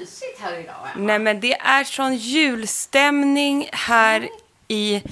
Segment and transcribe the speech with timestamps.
[0.00, 0.74] Mysigt här idag.
[0.82, 0.90] Ja.
[0.96, 4.28] Nej men det är sån julstämning här
[4.68, 5.02] i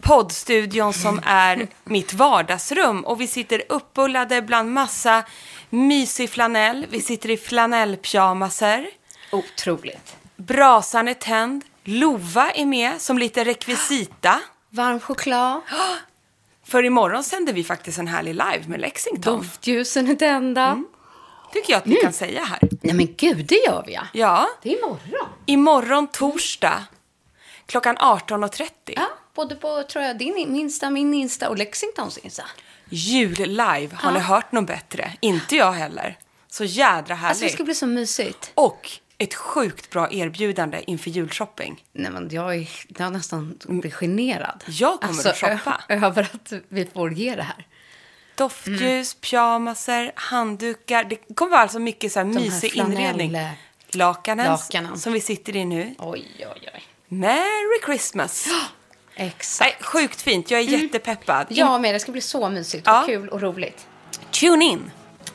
[0.00, 3.04] poddstudion som är mitt vardagsrum.
[3.04, 5.24] Och vi sitter uppbullade bland massa
[5.70, 6.86] mysig flanell.
[6.90, 8.88] Vi sitter i flanellpyjamaser.
[9.32, 10.16] Otroligt.
[10.36, 11.64] Brasan är tänd.
[11.84, 14.40] Lova är med som lite rekvisita.
[14.70, 15.60] Varm choklad.
[16.64, 19.36] För imorgon sänder vi faktiskt en härlig live med Lexington.
[19.36, 20.84] Doftljusen är tända.
[21.54, 22.58] Tycker jag att vi kan säga här.
[22.82, 24.02] Nej men gud, det gör vi ja.
[24.12, 25.28] Ja, Det är imorgon.
[25.46, 26.84] imorgon torsdag
[27.66, 28.68] klockan 18.30.
[28.86, 32.44] Ja, både på tror jag, din Insta, min Insta och Lexingtons Insta.
[32.88, 35.12] Jul-live, har ni hört något bättre?
[35.20, 36.18] Inte jag heller.
[36.48, 37.28] Så jädra härligt.
[37.30, 38.50] Alltså det ska bli så mysigt.
[38.54, 41.84] Och ett sjukt bra erbjudande inför julshopping.
[41.92, 44.64] Nej men jag är, jag är nästan blir generad.
[44.66, 45.80] Jag kommer att shoppa.
[45.88, 47.66] Över att vi får ge det här.
[48.34, 51.04] Doftljus, pyjamaser, handdukar.
[51.04, 53.38] Det kommer vara alltså mycket så här här mysig flanell- inredning.
[53.92, 54.98] Lakanen, Lakanen.
[54.98, 55.94] som vi sitter i nu.
[55.98, 56.82] Oj, oj, oj.
[57.08, 58.48] Merry Christmas!
[59.16, 59.70] Exakt.
[59.70, 60.50] Nej, sjukt fint.
[60.50, 61.46] Jag är jättepeppad.
[61.48, 63.00] Ja, men det ska bli så mysigt Ja.
[63.00, 63.86] och kul och roligt.
[64.30, 64.90] Tune in!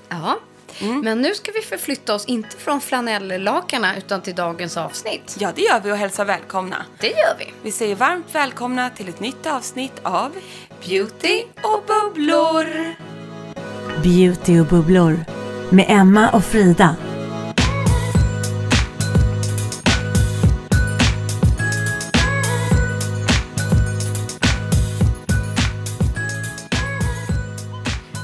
[0.09, 0.39] Ja.
[0.81, 0.99] Mm.
[1.01, 5.35] Men nu ska vi förflytta oss inte från flanelllakarna utan till dagens avsnitt.
[5.39, 6.85] Ja, det gör vi och hälsar välkomna.
[6.99, 7.53] Det gör vi.
[7.61, 10.35] Vi säger varmt välkomna till ett nytt avsnitt av
[10.87, 12.65] Beauty och bubblor.
[14.03, 15.25] Beauty och bubblor
[15.69, 16.95] med Emma och Frida.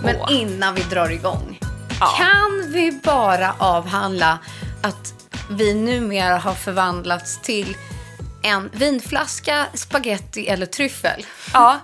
[0.04, 1.60] Men innan vi drar igång.
[2.00, 2.06] Ja.
[2.18, 4.40] Kan vi bara avhandla
[4.82, 5.14] att
[5.50, 7.78] vi numera har förvandlats till
[8.46, 11.26] en vinflaska, spaghetti eller tryffel?
[11.54, 11.80] Ja,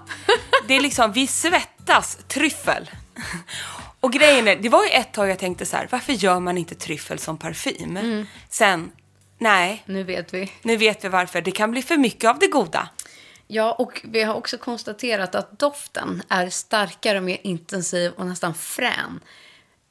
[0.68, 2.90] det är liksom, vi svettas tryffel.
[4.00, 6.58] Och grejen är, det var ju ett tag jag tänkte så här, varför gör man
[6.58, 8.26] inte tryffel som parfym?
[8.50, 8.92] Sen,
[9.38, 10.52] nej, Nu vet vi.
[10.62, 11.42] nu vet vi varför.
[11.42, 12.90] Det kan bli för mycket av det goda.
[13.48, 19.20] Ja, och vi har också konstaterat att doften är starkare, mer intensiv och nästan frän.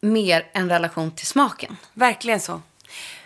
[0.01, 1.77] Mer än relation till smaken.
[1.93, 2.63] Verkligen så.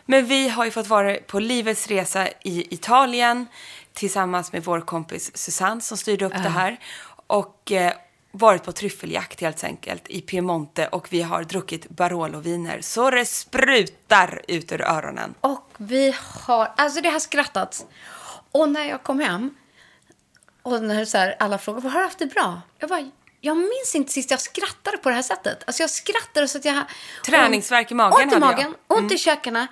[0.07, 3.47] Men vi har ju fått vara på livets resa i Italien
[3.93, 6.81] tillsammans med vår kompis Susanne som styrde upp det här.
[7.27, 7.93] Och eh,
[8.31, 14.43] varit på tryffeljakt helt enkelt i Piemonte och vi har druckit Barolo-viner så det sprutar
[14.49, 15.35] ut ur öronen.
[15.41, 17.87] Och vi har, alltså det har skrattats.
[18.53, 19.55] Och när jag kom hem
[20.63, 22.61] och när så här, alla frågade, har du haft det bra?
[22.79, 23.11] Jag bara,
[23.41, 25.63] jag minns inte sist jag skrattade på det här sättet.
[25.67, 26.83] Alltså jag skrattade så att jag...
[27.27, 28.57] Träningsvärk i magen Ont i hade jag.
[28.57, 29.67] magen, ont i käkarna.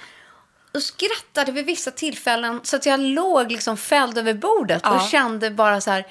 [0.75, 5.09] Och skrattade vid vissa tillfällen så att jag låg liksom fälld över bordet och Ja.
[5.11, 6.07] kände bara så här,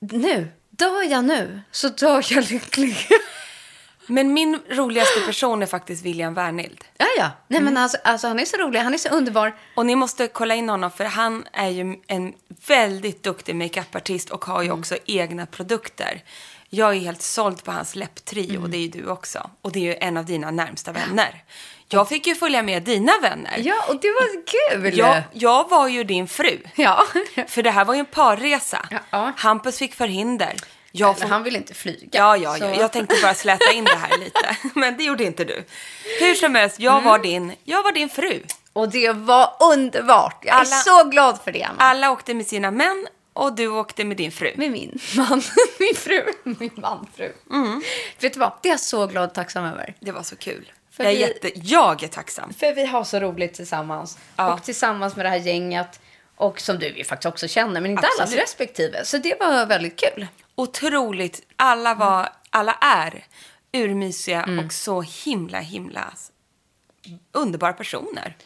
[0.00, 2.96] nu, dör jag nu så dör jag lycklig.
[4.08, 6.84] Men min roligaste person är faktiskt William Wernild.
[6.98, 7.30] ja, ja.
[7.48, 7.74] Nej, Mm.
[7.74, 9.56] men alltså, alltså, han är så rolig, han är så underbar.
[9.76, 12.32] Och ni måste kolla in honom för han är ju en
[12.66, 14.78] väldigt duktig makeupartist och har ju Mm.
[14.78, 16.22] också egna produkter.
[16.76, 18.62] Jag är helt såld på hans läpptrio Mm.
[18.62, 19.50] och det är ju du också.
[19.62, 21.44] Och det är ju en av dina närmsta vänner.
[21.88, 23.58] Jag fick ju följa med dina vänner.
[23.58, 24.98] Ja, och det var kul.
[24.98, 26.58] Jag, jag var ju din fru.
[26.74, 27.02] Ja.
[27.48, 28.86] För det här var ju en parresa.
[28.90, 29.32] Ja, ja.
[29.36, 30.54] Hampus fick förhinder.
[30.92, 32.08] Jag får- han vill inte flyga.
[32.12, 32.74] Ja, ja, så- ja.
[32.80, 34.56] Jag tänkte bara släta in det här lite.
[34.74, 35.64] Men det gjorde inte du.
[36.20, 37.04] Hur som helst, jag, Mm.
[37.04, 38.42] var, din, jag var din fru.
[38.72, 40.44] Och det var underbart.
[40.44, 41.76] Jag är Alla- så glad för det, Anna.
[41.78, 43.06] Alla åkte med sina män
[43.36, 44.52] och du åkte med din fru.
[44.56, 45.42] Med min man,
[45.78, 47.32] min fru, min man, fru.
[48.20, 48.52] Vet du vad?
[48.62, 49.94] Det är jag så glad och tacksam över.
[50.00, 50.72] Det var så kul.
[50.90, 52.52] För jag, är vi- jätte, jag är tacksam.
[52.52, 54.18] För vi har så roligt tillsammans.
[54.36, 54.54] Ja.
[54.54, 56.00] Och tillsammans med det här gänget.
[56.36, 59.04] Och som du ju faktiskt också känner, men inte allas respektive.
[59.04, 60.26] Så det var väldigt kul.
[60.54, 61.42] Otroligt.
[61.56, 63.24] Alla, var, alla är
[63.72, 64.66] urmysiga Mm.
[64.66, 66.12] och så himla, himla
[67.32, 68.36] underbara personer.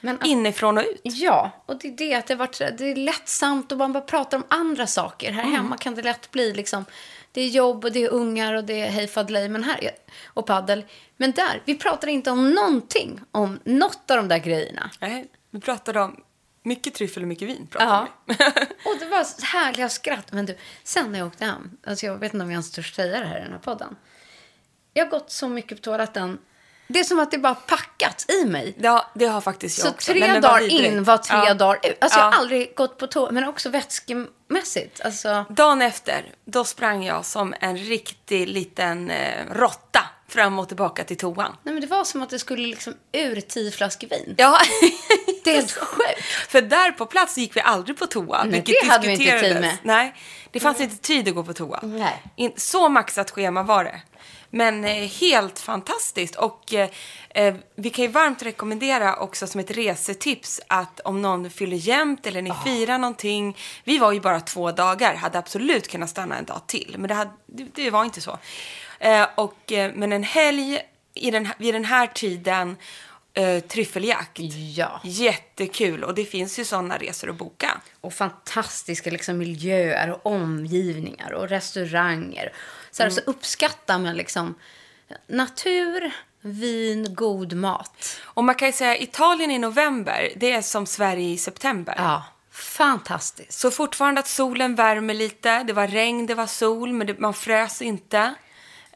[0.00, 1.00] Men Inifrån och ut.
[1.02, 4.38] Ja, och det är det att det, varit, det är lättsamt och man bara pratar
[4.38, 5.32] om andra saker.
[5.32, 6.84] Här hemma kan det lätt bli liksom,
[7.32, 9.90] det är jobb och det är ungar och det är hej fadlej men här,
[10.26, 10.84] och paddel.
[11.16, 14.90] Men där, vi pratar inte om någonting om något av de där grejerna.
[15.00, 16.24] Nej, vi pratade om
[16.62, 17.68] mycket tryffel och mycket vin.
[17.72, 18.08] Ja.
[18.24, 18.34] vi.
[18.84, 20.32] Och det var härliga skratt.
[20.32, 22.94] Men du, sen när jag åkte hem, alltså jag vet inte om jag ens törs
[22.94, 23.96] säga det här i den här podden.
[24.94, 26.38] Jag har gått så mycket på toaletten.
[26.92, 28.74] Det är som att det bara packats i mig.
[28.80, 30.12] ja, det har faktiskt jag Så också.
[30.12, 30.92] Men tre var dagar vidrigt.
[30.92, 31.54] in var tre Ja.
[31.54, 31.96] dagar ut.
[32.00, 32.38] Alltså jag har Ja.
[32.38, 35.00] aldrig gått på toa, men också vätskemässigt.
[35.04, 41.04] Alltså, Dagen efter, då sprang jag som en riktig liten eh, råtta fram och tillbaka
[41.04, 41.56] till toan.
[41.62, 44.34] nej men det var som att det skulle liksom ur tio flaskor vin.
[44.38, 44.58] Ja,
[45.44, 46.20] Det är helt sjukt.
[46.48, 48.42] för där på plats gick vi aldrig på toa.
[48.44, 49.76] Nej, vilket det hade vi inte tid med.
[49.82, 50.14] Nej,
[50.50, 51.80] det fanns inte tid att gå på toa.
[51.82, 52.22] Nej.
[52.36, 54.00] In, så maxat schema var det.
[54.50, 56.36] Men eh, helt fantastiskt.
[56.36, 56.88] Och eh,
[57.30, 62.26] eh, vi kan ju varmt rekommendera också som ett resetips att om någon fyller jämnt
[62.26, 63.56] eller ni firar någonting.
[63.84, 66.94] Vi var ju bara två dagar, hade absolut kunnat stanna en dag till.
[66.98, 68.38] Men det, hade, det, det var inte så.
[68.98, 70.78] Eh, och, eh, men en helg
[71.14, 72.76] i den, här- vid den här tiden,
[73.34, 74.38] eh, tryffeljakt.
[74.76, 75.00] Ja.
[75.04, 77.80] Jättekul och det finns ju sådana resor att boka.
[78.00, 82.52] Och fantastiska liksom, miljöer och omgivningar och restauranger.
[82.90, 84.54] Så, här, så uppskattar man liksom
[85.26, 88.20] natur, vin, god mat.
[88.24, 91.94] Och man kan ju säga Italien i november, det är som Sverige i september.
[91.98, 92.22] Ja,
[92.52, 93.52] fantastiskt.
[93.60, 95.62] Så fortfarande att solen värmer lite.
[95.62, 98.18] Det var regn, det var sol, men det, man frös inte.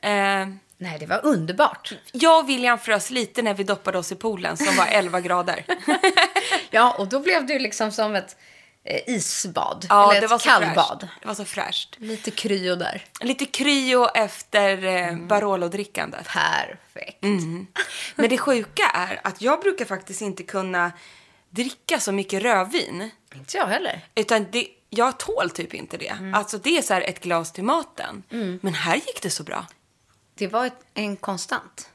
[0.01, 0.47] Eh,
[0.79, 1.93] Nej, det var underbart.
[2.13, 5.65] jag och William frös lite när vi doppade oss i poolen som var 11 grader.
[6.71, 8.37] Ja, och då blev det ju liksom som ett
[9.07, 9.87] isbad.
[9.89, 11.01] Ja, eller det ett var så kallbad.
[11.01, 11.13] fräscht.
[11.21, 11.97] Det var så fräscht.
[11.99, 13.05] Lite kryo där.
[13.21, 16.27] Lite kryo efter eh, Barolo-drickandet.
[16.27, 17.23] Perfekt.
[18.17, 20.93] Men det sjuka är att jag brukar faktiskt inte kunna
[21.51, 23.11] dricka så mycket rödvin.
[23.35, 24.01] Inte jag heller.
[24.15, 26.17] Utan det, jag tål typ inte det.
[26.35, 28.23] Alltså det är så här ett glas till maten.
[28.63, 29.67] Men här gick det så bra.
[30.35, 31.89] Det var ett, en konstant.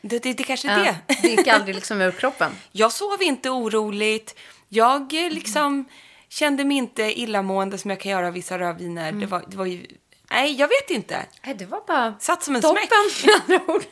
[0.00, 1.16] Det, det, det kanske är Ja, det.
[1.22, 2.52] det gick aldrig liksom ur kroppen.
[2.72, 4.34] Jag sov inte oroligt.
[4.68, 5.84] Jag eh, liksom
[6.32, 9.12] kände mig inte illamående som jag kan göra av vissa rödviner.
[9.12, 9.86] Det, var, det var ju...
[10.30, 11.26] Nej, jag vet inte.
[11.46, 12.86] Nej, det var bara Satt som en toppen.
[13.10, 13.40] smäck.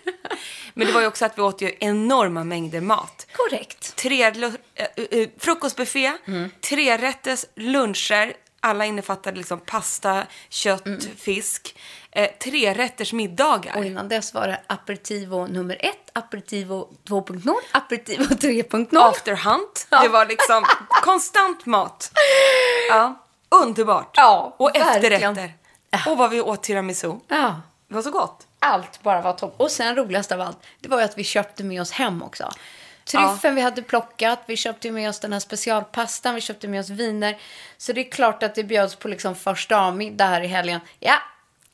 [0.74, 3.26] Men det var ju också att vi åt ju enorma mängder mat.
[3.32, 3.96] Korrekt.
[3.96, 4.52] Tre, äh,
[5.10, 6.12] äh, frukostbuffé,
[6.60, 8.32] trerätters luncher.
[8.62, 10.84] Alla innefattade liksom pasta, kött,
[11.18, 11.78] fisk.
[12.12, 13.76] Eh, trerätters middagar.
[13.76, 18.98] Och innan dess var det aperitivo nummer ett, aperitivo 2.0, aperitivo 3.0.
[19.08, 19.86] After hunt.
[19.90, 22.12] Det var liksom konstant mat.
[22.90, 24.14] Ja, underbart.
[24.16, 25.32] Ja, och verkligen.
[25.36, 25.52] efterrätter.
[26.10, 27.12] Och vad vi åt tiramisu.
[27.28, 28.46] Ja, Det var så gott.
[28.58, 29.54] allt bara var topp.
[29.56, 32.50] Och sen roligast av allt, det var ju att vi köpte med oss hem också.
[33.04, 36.88] Tryffeln vi hade plockat, vi köpte med oss den här specialpastan, vi köpte med oss
[36.90, 37.38] viner.
[37.76, 40.80] Så det är klart att det bjöds på liksom första avmiddag här i helgen.
[41.00, 41.14] Ja,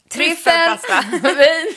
[0.09, 0.79] tryffel,
[1.23, 1.75] vin,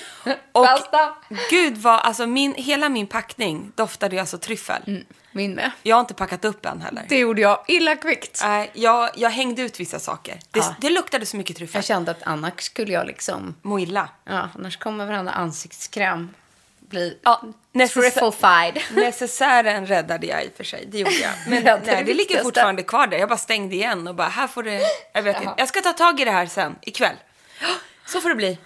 [0.51, 1.15] Och pasta.
[1.50, 5.03] gud vad, alltså min, hela min packning doftade ju alltså tryffel.
[5.32, 5.72] Min med.
[5.84, 7.06] Jag har inte packat upp än heller.
[7.10, 8.41] Det gjorde jag illa kvickt.
[8.44, 10.39] Nej, jag, jag hängde ut vissa saker.
[10.51, 10.75] Det, Ja.
[10.82, 11.77] det luktade så mycket tryffel.
[11.77, 14.10] Jag kände att annars skulle jag liksom, Må illa.
[14.25, 16.34] ja, annars kommer varandra ansiktskräm
[16.89, 17.41] bli Ja,
[17.74, 18.81] triffified.
[18.96, 20.86] necessären räddade jag i och för sig.
[20.88, 21.31] Det gjorde jag.
[21.48, 23.17] Men Räddade nej, det det ligger fortfarande kvar där.
[23.17, 24.81] Jag bara stängde igen och bara, här får det...
[25.13, 25.53] Jag vet inte.
[25.58, 27.15] Jag ska ta tag i det här sen, ikväll.
[28.05, 28.58] Så får det bli.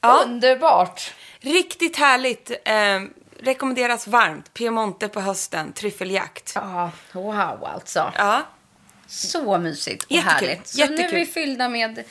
[0.00, 1.14] Ja, Underbart.
[1.40, 2.50] riktigt härligt.
[2.64, 3.00] Eh,
[3.40, 4.54] rekommenderas varmt.
[4.54, 6.52] Piemonte på hösten, tryffeljakt.
[6.54, 8.12] Ja, wow alltså.
[8.16, 8.42] Ja,
[9.06, 10.66] Så mysigt och Jättekul, härligt.
[10.66, 11.18] Så nu är jättekul.
[11.18, 12.04] vi fyllda med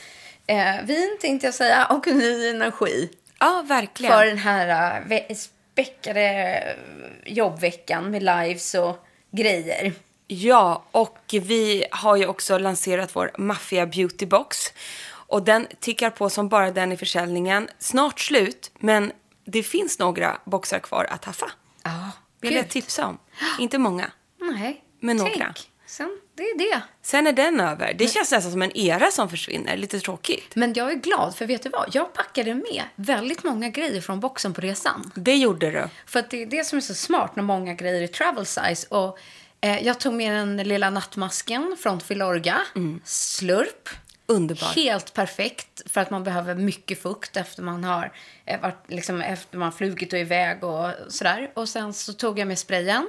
[0.46, 3.10] eh, vin, tänkte jag säga, och ny energi.
[3.42, 4.12] Ja verkligen.
[4.12, 9.92] För den här uh, späckade eh, jobbveckan med lives och grejer.
[10.26, 14.72] Ja, och vi har ju också lanserat vår Mafia Beauty Box.
[15.04, 17.68] Och den tickar på som bara den i försäljningen.
[17.78, 19.12] Snart slut, men
[19.44, 21.50] det finns några boxar kvar att haffa.
[21.82, 23.18] Ja, Vill jag tipsa om.
[23.58, 24.10] Inte många.
[24.40, 25.36] Nej, Men tänk.
[25.36, 25.54] några.
[25.86, 26.82] Sen, det är det.
[27.02, 27.94] Sen är den över.
[27.94, 29.76] Det känns nästan som en era som försvinner.
[29.76, 30.56] Lite tråkigt.
[30.56, 31.88] Men jag är glad, för vet du vad?
[31.92, 35.12] Jag packade med väldigt många grejer från boxen på resan.
[35.14, 35.88] Det gjorde du.
[36.06, 38.86] För att det är det som är så smart när många grejer är travel size.
[38.88, 39.18] Och,
[39.60, 42.60] eh, jag tog med den lilla nattmasken från Filorga.
[43.04, 43.88] Slurp.
[44.26, 44.68] Underbar.
[44.74, 48.12] Helt perfekt för att man behöver mycket fukt efter man har
[48.44, 51.50] eh, varit, liksom, efter man flugit och iväg och sådär.
[51.54, 53.08] Och sen så tog jag med sprayen.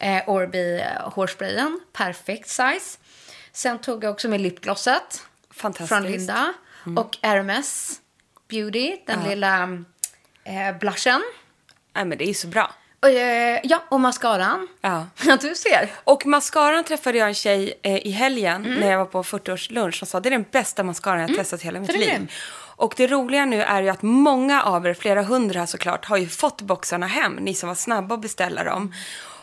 [0.00, 1.80] Eh, Orbi eh, hårsprayen.
[1.92, 2.98] Perfekt size.
[3.52, 5.22] Sen tog jag också med lipglosset.
[5.64, 5.72] Mm.
[5.88, 6.52] Från Linda.
[6.96, 8.00] Och Hermes
[8.48, 8.96] Beauty.
[9.06, 9.62] Den lilla
[10.44, 11.22] eh, blushen.
[11.94, 12.74] Nej, men det är så bra.
[13.02, 14.68] Och, eh, ja, och mascaran.
[14.80, 15.06] Ja.
[15.24, 15.90] Ja, du ser.
[16.04, 18.80] Och mascaran träffade jag en tjej eh, i helgen Mm.
[18.80, 21.64] när jag var på 40-årslunch som sa det är den bästa mascaran jag testat i
[21.64, 22.32] hela mitt liv.
[22.76, 26.28] Och det roliga nu är ju att många av er, flera hundra såklart, har ju
[26.28, 28.94] fått boxarna hem, ni som var snabba att beställa dem.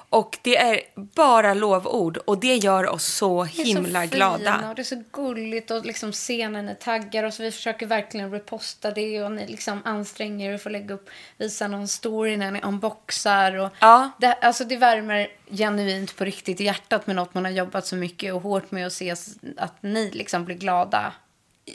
[0.09, 4.37] Och det är bara lovord och det gör oss så är himla så glada.
[4.37, 7.85] Fina och det är så gulligt att liksom när ni taggar och så vi försöker
[7.85, 12.37] verkligen reposta det och ni liksom anstränger er för att lägga upp, visa någon story
[12.37, 14.11] när ni unboxar och Ja.
[14.17, 17.95] det, alltså det värmer genuint på riktigt i hjärtat med något man har jobbat så
[17.95, 19.15] mycket och hårt med att se
[19.57, 21.13] att ni liksom blir glada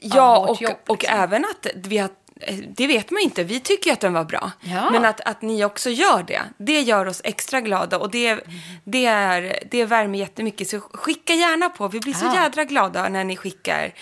[0.01, 1.19] Ja, och, jobb, och liksom.
[1.19, 2.11] även att vi har
[2.69, 3.45] det vet man inte.
[3.45, 4.51] Vi tycker att den var bra.
[4.61, 4.91] Ja.
[4.91, 7.99] Men att, att ni också gör det, det gör oss extra glada.
[7.99, 8.41] Och det,
[8.85, 10.69] det, är, det värmer jättemycket.
[10.69, 11.89] Så skicka gärna på.
[11.89, 12.43] Vi blir så Ja.
[12.43, 13.93] jädra glada när ni skickar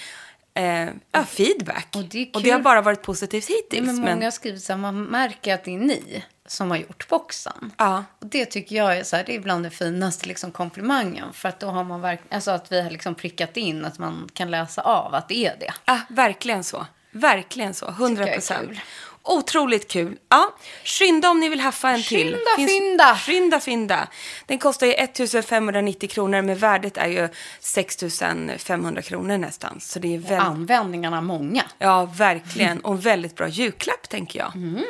[0.55, 1.89] eh, ja, feedback.
[1.97, 3.87] Och det och det har bara varit positivt hittills.
[3.87, 6.77] men men, många har skrivit så här, man märker att det är ni som har
[6.79, 7.73] gjort boxen.
[7.77, 8.05] Ja.
[8.19, 11.33] Och det tycker jag är så här, det är bland det finaste liksom, komplimangen.
[11.33, 14.29] För att då har man verkligen, alltså att vi har liksom prickat in att man
[14.35, 15.73] kan läsa av att det är det.
[15.85, 16.87] ja, verkligen så.
[17.11, 17.89] Verkligen så.
[17.89, 18.79] 100 jag är procent.
[19.23, 20.17] Otroligt kul.
[20.29, 22.37] Ja, skynda om ni vill haffa en till.
[22.57, 23.17] Skynda, fynda.
[23.17, 24.09] Skynda, fynda.
[24.47, 27.29] Den kostar ju 1590 kronor, men värdet är ju
[27.61, 29.81] 6500 kronor nästan.
[29.81, 30.41] Så det är väldigt...
[30.41, 31.65] Användningarna många.
[31.79, 32.81] Ja, verkligen.
[32.81, 34.57] Och en väldigt bra julklapp, tänker jag.
[34.57, 34.85] Mm.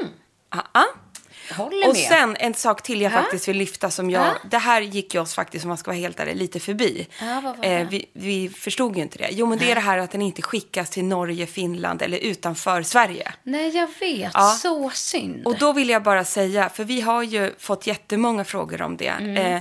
[1.57, 2.03] Håller Och med.
[2.09, 3.17] sen en sak till jag Ja.
[3.23, 4.23] faktiskt vill lyfta som jag...
[4.27, 4.35] Ja.
[4.51, 7.07] Det här gick ju oss faktiskt, om man ska vara helt ärlig, lite förbi.
[7.21, 9.29] Ja, Eh, vi, vi förstod ju inte det.
[9.33, 12.83] Jo, men det är det här att den inte skickas till Norge, Finland eller utanför
[12.83, 13.33] Sverige.
[13.43, 14.31] Nej, jag vet.
[14.35, 14.51] Ja.
[14.63, 15.47] Så synd.
[15.47, 19.09] Och då vill jag bara säga, för vi har ju fått jättemånga frågor om det.
[19.09, 19.37] Mm.
[19.37, 19.61] Eh,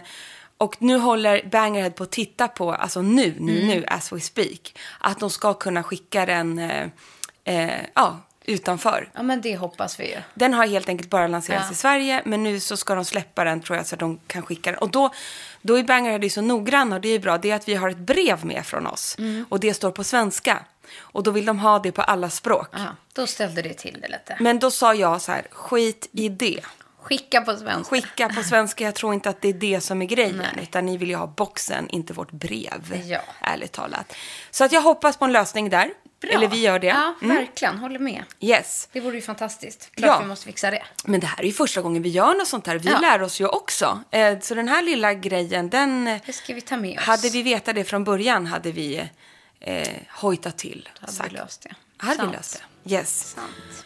[0.58, 3.68] och nu håller Bangerhead på att titta på, alltså nu, nu, Mm.
[3.68, 6.86] nu, as we speak, att de ska kunna skicka den eh,
[7.44, 9.10] eh, ja, utanför.
[9.14, 10.18] Ja, men det hoppas vi ju.
[10.34, 11.72] Den har helt enkelt bara lanserats Ja.
[11.72, 14.44] i Sverige, men nu så ska de släppa den tror jag så att de kan
[14.44, 14.80] skicka den.
[14.80, 15.10] Och då,
[15.62, 17.98] då är Bangerhead så noggranna och det är bra, det är att vi har ett
[17.98, 19.16] brev med från oss.
[19.20, 19.46] Mm.
[19.50, 20.64] Och det står på svenska.
[21.00, 22.68] Och då vill de ha det på alla språk.
[22.72, 24.38] Ja, då ställde det till det lite.
[24.40, 26.60] Men då sa jag så här, skit i det.
[27.02, 27.96] Skicka på svenska.
[27.96, 30.38] Skicka på svenska, jag tror inte att det är det som är grejen.
[30.38, 30.64] Nej.
[30.64, 33.04] Utan ni vill ju ha boxen, inte vårt brev.
[33.06, 33.20] Ja.
[33.42, 34.14] Ärligt talat.
[34.52, 35.90] Så att jag hoppas på en lösning där.
[36.22, 36.32] Bra.
[36.32, 36.88] Eller vi gör det.
[36.88, 37.36] Ja, Mm.
[37.38, 37.78] verkligen.
[37.78, 38.24] Håller med.
[38.40, 38.90] Yes.
[38.92, 39.92] Det vore ju fantastiskt.
[39.96, 40.20] Klart Ja.
[40.20, 40.84] vi måste fixa det.
[41.06, 42.76] Men det här är ju första gången vi gör något sånt här.
[42.80, 43.00] Vi Ja.
[43.00, 44.04] lär oss ju också.
[44.12, 46.20] Eh, så den här lilla grejen, den...
[46.26, 47.04] Det ska vi ta med oss.
[47.04, 49.10] Hade vi vetat det från början hade vi
[49.60, 50.90] eh, hojtat till.
[51.00, 51.32] Hade sagt.
[51.32, 51.76] vi löst det.
[51.98, 52.32] Hade Sant.
[52.32, 52.94] vi löst det.
[52.96, 53.20] Yes.
[53.36, 53.86] Sant.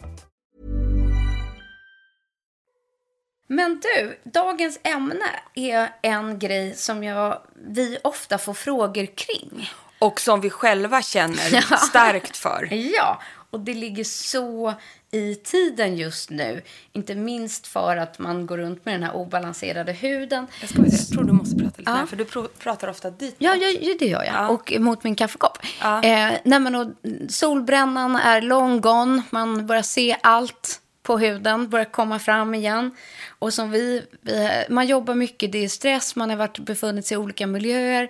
[3.55, 9.69] Men du, dagens ämne är en grej som jag, vi ofta får frågor kring.
[9.99, 12.67] Och som vi själva känner starkt för.
[12.73, 14.73] Ja, och det ligger så
[15.11, 16.61] i tiden just nu.
[16.93, 20.47] Inte minst för att man går runt med den här obalanserade huden.
[20.61, 21.97] Jag, ska, jag tror du måste prata lite Ja.
[21.97, 23.35] mer, för du pr- pratar ofta dit.
[23.37, 24.33] Ja, ja, det gör jag.
[24.35, 24.47] Ja.
[24.47, 25.57] Och mot min kaffekopp.
[25.81, 26.03] Ja.
[26.03, 26.87] Eh, nej, men, och,
[27.29, 29.21] solbrännan är long gone.
[29.29, 32.91] Man börjar se allt på huden, börjar komma fram igen.
[33.39, 37.15] Och som vi, vi, man jobbar mycket, det är stress, man har varit, befunnit sig
[37.15, 38.09] i olika miljöer.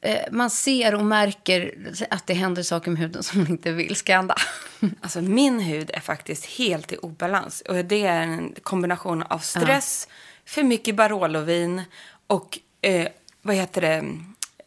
[0.00, 1.74] Eh, man ser och märker
[2.10, 4.34] att det händer saker med huden som man inte vill ska hända.
[5.00, 7.60] Alltså min hud är faktiskt helt i obalans.
[7.60, 10.08] Och det är en kombination av stress,
[10.44, 11.82] för mycket Barolovin
[12.26, 13.08] och eh,
[13.42, 14.04] vad heter det,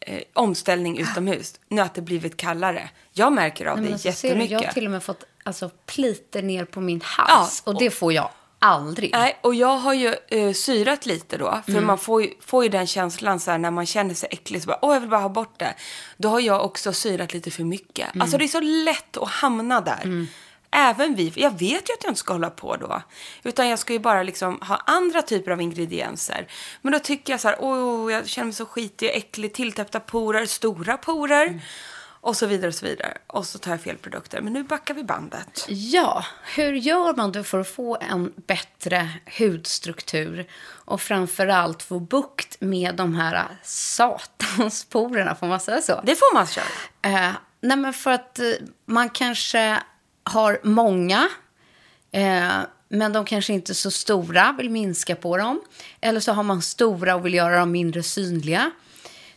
[0.00, 1.60] eh, omställning utomhus.
[1.68, 2.90] Nu att det blivit kallare.
[3.12, 4.50] Jag märker av Nej, det alltså, ser du, jättemycket.
[4.50, 7.62] jag har till och med fått alltså, pliter ner på min hals.
[7.66, 9.10] Ja, och det får jag aldrig.
[9.12, 11.60] Nej, och jag har ju eh, syrat lite då.
[11.64, 11.86] För Mm.
[11.86, 14.62] man får ju, får ju den känslan så här, när man känner sig äcklig.
[14.62, 15.74] Så bara, Åh, jag vill bara ha bort det.
[16.16, 18.14] Då har jag också syrat lite för mycket.
[18.14, 18.22] Mm.
[18.22, 20.26] Alltså det är så lätt att hamna där.
[20.70, 21.32] Även vi.
[21.36, 23.02] Jag vet ju att jag inte ska hålla på då.
[23.42, 26.46] Utan jag ska ju bara liksom ha andra typer av ingredienser.
[26.82, 29.54] Men då tycker jag så här, åh, jag känner mig så skitig och äcklig.
[29.54, 31.60] Tilltäppta porer, stora porer.
[32.20, 33.18] Och så vidare och så vidare.
[33.26, 34.40] Och så tar jag fel produkter.
[34.40, 35.66] Men nu backar vi bandet.
[35.68, 39.08] Ja, hur gör man då för att få en bättre
[39.38, 46.00] hudstruktur och framförallt få bukt med de här satansporerna, får man säga så?
[46.04, 46.64] Det får man köra.
[47.02, 48.44] Eh, nej, men för att eh,
[48.86, 49.82] man kanske
[50.24, 51.28] har många,
[52.12, 52.48] eh,
[52.88, 55.60] men de kanske inte är så stora, vill minska på dem.
[56.00, 58.70] Eller så har man stora och vill göra dem mindre synliga.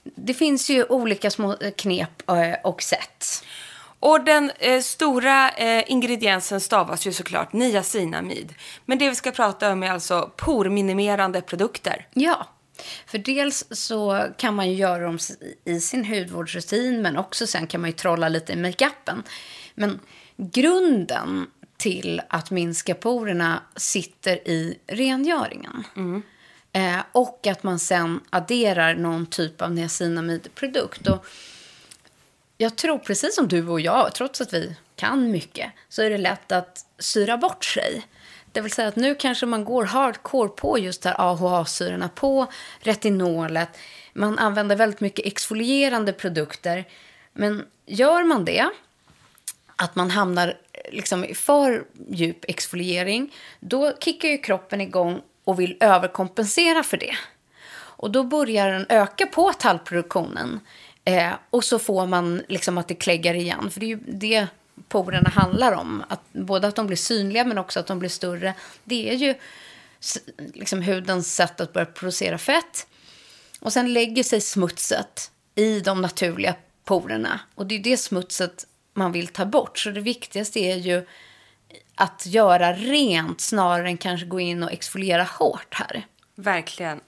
[0.04, 3.46] Det finns ju olika små eh, knep eh, och sätt.
[4.00, 8.54] Och den eh, stora eh, ingrediensen stavas ju såklart niacinamid.
[8.86, 12.08] Men det vi ska prata om är alltså porminimerande produkter.
[12.14, 12.48] Ja,
[13.06, 15.18] för dels så kan man ju göra dem
[15.66, 19.24] i sin hudvårdsrutin men också sen kan man ju trolla lite i makeupen.
[19.76, 20.00] Men
[20.38, 25.84] grunden till att minska porerna sitter i rengöringen.
[26.74, 31.08] Eh, och att man sen adderar någon typ av niacinamidprodukt.
[31.08, 31.26] Och
[32.58, 36.18] jag tror precis som du och jag, trots att vi kan mycket, så är det
[36.18, 38.08] lätt att syra bort sig.
[38.52, 42.48] Det vill säga att nu kanske man går hardcore på just här AHA-syrorna, på
[42.80, 43.70] retinolet.
[44.14, 46.88] Man använder väldigt mycket exfolierande produkter.
[47.34, 48.70] Men gör man det,
[49.76, 50.58] att man hamnar
[50.92, 57.16] liksom i för djup exfoliering, då kickar ju kroppen igång och vill överkompensera för det.
[57.74, 60.60] Och då börjar den öka på tallproduktionen.
[61.06, 63.72] Eh, och så får man liksom att det kläggar igen.
[63.72, 64.48] För det är ju det
[64.88, 66.04] porerna handlar om.
[66.08, 68.54] Att, både att de blir synliga men också att de blir större.
[68.84, 69.36] Det är ju
[70.54, 72.88] liksom hudens sätt att börja producera fett.
[73.60, 77.40] Och sen lägger sig smutset i de naturliga porerna.
[77.56, 79.80] Och det är det smutset man vill ta bort.
[79.80, 81.06] Så det viktigaste är ju
[81.96, 86.06] att göra rent snarare än kanske gå in och exfoliera hårt här.
[86.36, 87.00] Verkligen.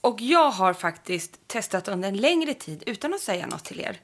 [0.00, 4.00] Och jag har faktiskt testat under en längre tid utan att säga något till er.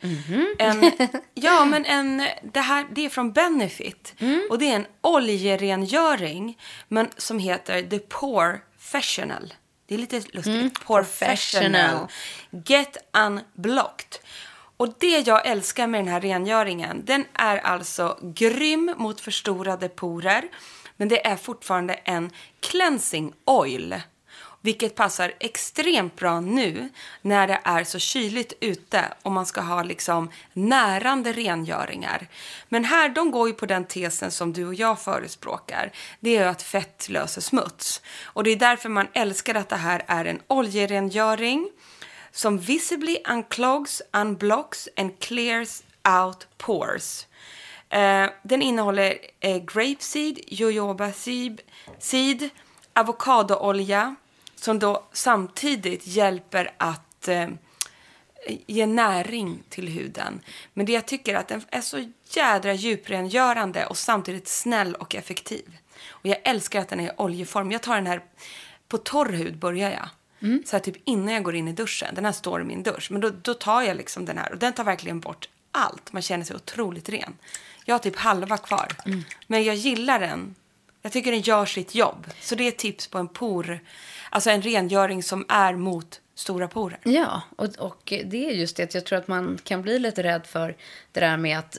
[0.59, 0.93] En,
[1.35, 4.15] ja, men en, det här det är från Benefit.
[4.51, 6.59] Och det är en oljerengöring
[6.89, 9.55] men som heter The Pore Professional.
[9.87, 10.87] Det är lite lustigt.
[10.87, 12.09] Professional.
[12.51, 14.19] Get Unblocked.
[14.79, 20.49] Och det jag älskar med den här rengöringen, den är alltså grym mot förstorade porer.
[20.97, 24.01] Men det är fortfarande en cleansing oil.
[24.61, 26.89] Vilket passar extremt bra nu
[27.23, 32.29] när det är så kyligt ute och man ska ha liksom närande rengöringar.
[32.69, 35.93] Men här, de går ju på den tesen som du och jag förespråkar.
[36.21, 38.03] Det är ju att fett löser smuts.
[38.23, 41.71] Och det är därför man älskar att det här är en oljerengöring
[42.33, 47.27] som visibly unclogs, unblocks and clears out pores.
[47.89, 51.61] Eh, den innehåller eh, grapeseed, jojoba seed,
[51.99, 52.49] seed
[52.93, 54.15] avokadoolja
[54.55, 57.49] som då samtidigt hjälper att eh,
[58.67, 60.41] ge näring till huden.
[60.75, 65.15] Men det jag tycker är att den är så jädra djuprengörande och samtidigt snäll och
[65.15, 65.79] effektiv.
[66.09, 67.73] Och jag älskar att den är i oljeform.
[67.73, 68.23] Jag tar den här
[68.89, 70.09] på torr hud börjar jag.
[70.41, 72.15] Så här typ innan jag går in i duschen.
[72.15, 73.11] Den här står i min dusch.
[73.11, 76.13] Men då, då tar jag liksom den här och den tar verkligen bort allt.
[76.13, 77.37] Man känner sig otroligt ren.
[77.85, 78.89] Jag har typ halva kvar.
[79.47, 80.55] Men jag gillar den.
[81.03, 82.27] Jag tycker den gör sitt jobb.
[82.41, 83.81] Så det är tips på en por,
[84.31, 86.99] alltså en rengöring som är mot stora porer.
[87.03, 90.23] Ja, och, och det är just det att jag tror att man kan bli lite
[90.23, 90.77] rädd för
[91.13, 91.79] det där med att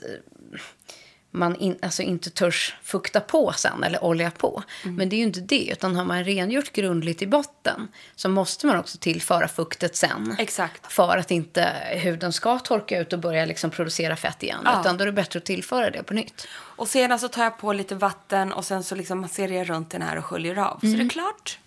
[1.30, 4.62] man in, alltså inte törs fukta på sen eller olja på.
[4.84, 8.66] Men det är ju inte det, utan har man rengjort grundligt i botten så måste
[8.66, 10.36] man också tillföra fuktet sen.
[10.38, 10.92] Exakt.
[10.92, 14.60] För att inte huden ska torka ut och börja liksom producera fett igen.
[14.64, 14.80] Ja.
[14.80, 16.48] Utan då är det bättre att tillföra det på nytt.
[16.52, 19.90] Och sedan så tar jag på lite vatten och sen så liksom masserar jag runt
[19.90, 20.80] den här och sköljer av.
[20.80, 21.58] Så det är klart.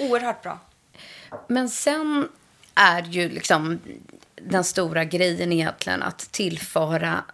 [0.00, 0.58] Oerhört bra.
[1.48, 2.28] Men sen
[2.74, 3.80] är ju liksom
[4.34, 7.24] den stora grejen egentligen att tillföra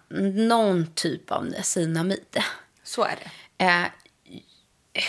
[0.48, 2.42] någon typ av niacinamid.
[2.84, 3.14] Så är
[3.56, 3.64] det.
[3.64, 3.84] Eh,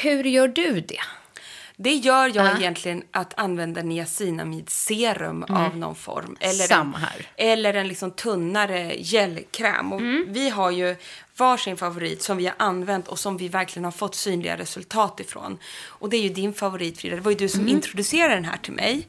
[0.03, 0.99] hur gör du det?
[1.79, 2.57] Det gör jag Ja.
[2.57, 6.37] egentligen att använda niacinamidserum av någon form.
[6.39, 7.27] Eller Samma en, här.
[7.35, 9.93] Eller en liksom tunnare gelkräm.
[9.93, 10.95] Och Vi har ju
[11.37, 15.57] varsin favorit som vi har använt och som vi verkligen har fått synliga resultat ifrån.
[15.85, 17.15] Och det är ju din favorit Frida.
[17.15, 19.07] Det var ju du som introducerade den här till mig.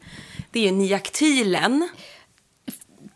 [0.59, 1.89] Det är ju Niactilen.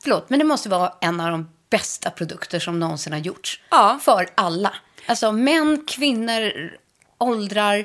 [0.02, 3.60] Förlåt, men det måste vara en av de bästa produkter som någonsin har gjorts.
[3.70, 3.98] Ja.
[4.02, 4.74] För alla.
[5.06, 6.72] Alltså män, kvinnor,
[7.18, 7.84] åldrar.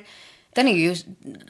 [0.56, 0.96] Den är ju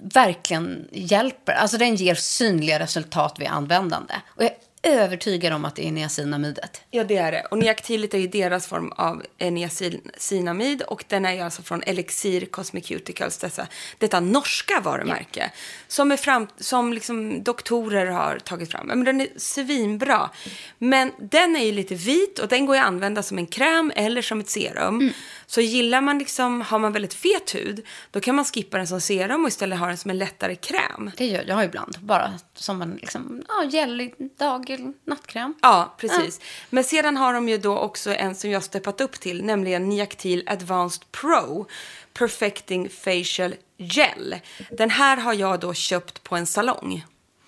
[0.02, 1.54] verkligen hjälper.
[1.54, 4.14] Alltså den ger synliga resultat vid användande.
[4.28, 4.52] Och jag
[4.90, 6.82] övertygad om att det är niacinamidet.
[6.92, 7.42] Ja, det är det.
[7.52, 11.84] Och Niactilit är ju deras form av eh, niacinamid och den är ju alltså från
[11.84, 15.52] Elixir Cosmeceuticals, dessa, detta norska varumärke
[15.88, 18.88] som, är fram, som liksom doktorer har tagit fram.
[18.88, 20.30] Men den är svinbra.
[20.78, 23.92] Men den är ju lite vit och den går ju att använda som en kräm
[23.96, 25.12] eller som ett serum.
[25.50, 29.02] Så gillar man liksom, har man väldigt fet hud, då kan man skippa den som
[29.02, 31.12] serum och istället ha den som en lättare kräm.
[31.18, 31.98] Det gör jag ibland.
[32.00, 35.54] Bara som en liksom, ja, gällig dag nattkräm.
[35.62, 36.40] Ja, precis.
[36.70, 40.44] Men sedan har de ju då också en som jag steppat upp till, nämligen Niactil
[40.46, 41.68] Advanced Pro
[42.14, 44.36] Perfecting Facial Gel.
[44.72, 47.06] Den här har jag då köpt på en salong.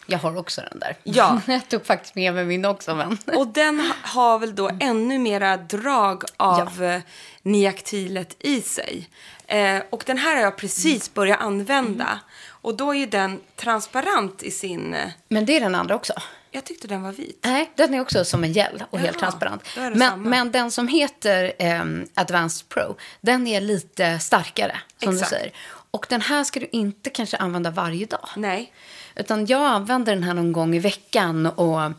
[0.10, 0.96] Jag har också den där.
[1.04, 1.42] Ja.
[1.48, 2.96] jag tog faktiskt med mig min också.
[2.96, 3.18] Men...
[3.36, 7.02] Och den ha- har väl då ännu mera drag av ja.
[7.42, 9.10] Niactilet i sig.
[9.48, 12.20] Eh, och den här har jag precis börjat använda.
[12.48, 14.94] Och då är den transparent i sin...
[14.94, 16.14] eh, men det är den andra också.
[16.52, 17.40] Jag tyckte den var vit.
[17.44, 19.64] Nej, den är också som en gel och helt Jaha, transparent.
[19.96, 25.32] Men, men den som heter ehm, Advanced Pro, den är lite starkare, som Exakt.
[25.32, 25.54] du säger.
[25.92, 28.30] Och den här ska du inte kanske använda varje dag.
[28.36, 28.74] Nej.
[29.20, 31.92] Utan jag använder den här någon gång i veckan och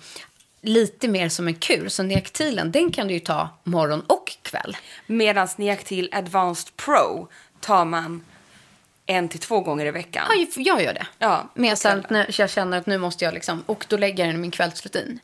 [0.63, 1.89] lite mer som en kur.
[1.89, 4.77] Så Neaktilen, den kan du ju ta morgon och kväll.
[5.07, 7.29] Medan Niactil Advanced Pro
[7.61, 8.25] tar man
[9.07, 10.27] en till två gånger i veckan.
[10.29, 11.07] Ja, jag gör det.
[11.19, 14.29] Ja, Mer att när jag känner att nu måste jag liksom, och då lägger jag
[14.29, 15.21] den i min kvällsrutin.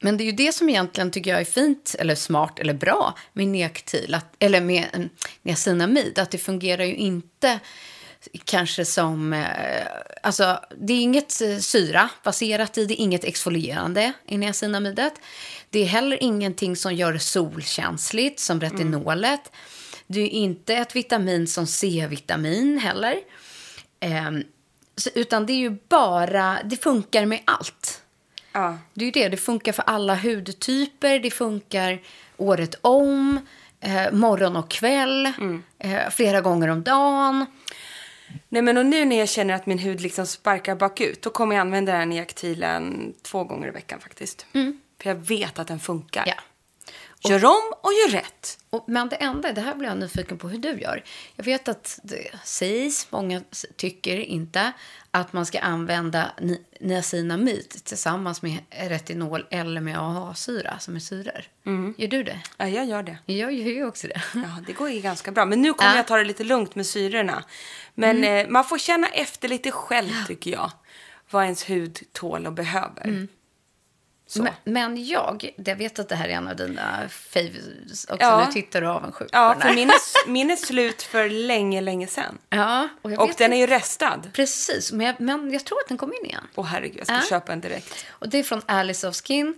[0.00, 3.14] Men det är ju det som egentligen tycker jag är fint, eller smart, eller bra
[3.32, 5.08] med Neaktil, att, eller med
[5.42, 7.60] niacinamid, att det fungerar ju inte
[8.44, 9.86] kanske som, eh,
[10.22, 15.14] alltså det är inget eh, syra baserat i, det är inget exfolierande i niacinamidet.
[15.70, 19.52] Det är heller ingenting som gör det solkänsligt som retinolet.
[20.06, 23.16] Det är inte ett vitamin som C-vitamin heller.
[24.96, 28.02] Så, utan det är ju bara, det funkar med allt.
[28.52, 28.78] Ja.
[28.94, 32.00] Det är det, det funkar för alla hudtyper, det funkar
[32.36, 33.40] året om,
[33.80, 35.32] eh, morgon och kväll,
[35.78, 37.46] eh, flera gånger om dagen.
[38.48, 41.56] Nej, men och nu när jag känner att min hud liksom sparkar bakut, då kommer
[41.56, 44.46] jag använda den här Niactilen två gånger i veckan faktiskt.
[45.02, 46.24] För jag vet att den funkar.
[46.26, 46.34] Ja.
[47.30, 48.58] Gör om och gör rätt.
[48.70, 51.04] Och, men det enda, det här blir jag nyfiken på hur du gör.
[51.36, 53.42] Jag vet att det sägs, många
[53.76, 54.72] tycker inte,
[55.10, 61.44] att man ska använda ni- niacinamid tillsammans med retinol eller med AHA-syra som är syror.
[61.96, 62.40] Gör du det?
[62.56, 63.18] Ja, jag gör det.
[63.26, 64.22] Jag gör ju också det.
[64.34, 65.44] Ja, det går ju ganska bra.
[65.44, 65.92] Men nu kommer Ja.
[65.92, 65.96] Mm.
[65.96, 67.44] jag ta det lite lugnt med syrorna.
[67.94, 70.70] Men eh, man får känna efter lite själv, tycker jag.
[71.30, 73.04] Vad ens hud tål och behöver.
[73.04, 73.32] Så.
[74.34, 78.16] Men, men jag, jag vet att det här är en av dina faves också.
[78.20, 78.44] Ja.
[78.46, 82.06] Nu tittar du avundsjukt på Ja, för min är, min är slut för länge, länge
[82.06, 82.38] sedan.
[82.50, 84.30] Ja, och, Och den är ju restad.
[84.32, 86.44] Precis, men jag, men jag tror att den kom in igen.
[86.54, 87.22] Åh herregud, jag ska Ja.
[87.28, 87.94] köpa en direkt.
[88.08, 89.54] Och det är från Alice of Skin.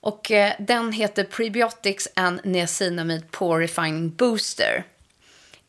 [0.00, 4.84] Och eh, den heter Prebiotics and Niacinamide Pore Refining Booster.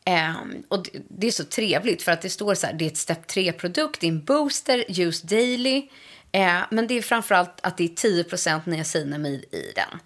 [0.05, 2.87] Ehm, och det, det är så trevligt för att det står så här, det är
[2.87, 5.89] ett step 3-produkt, det är en booster, use daily.
[6.35, 7.87] Eh, men det är framförallt att det är
[8.23, 9.99] 10% niacinamid i den.